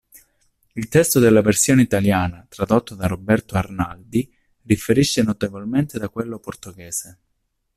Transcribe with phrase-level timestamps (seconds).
[0.73, 7.19] Il testo della versione italiana, tradotto da Roberto Arnaldi, differisce notevolmente da quello portoghese.